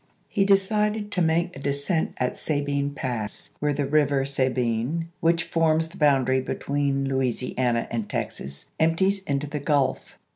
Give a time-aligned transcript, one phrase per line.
[0.29, 5.89] He decided to make a descent at Sabine Pass, where the river Sabine, which forms
[5.89, 10.17] the boundary between Lou isiana and Texas, empties into the Gulf.